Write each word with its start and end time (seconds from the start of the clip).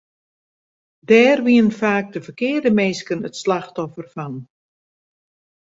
Dêr 1.09 1.37
wienen 1.45 1.73
faak 1.79 2.07
de 2.13 2.19
ferkearde 2.27 2.71
minsken 2.79 3.25
it 3.29 3.39
slachtoffer 3.41 4.07
fan. 4.15 4.35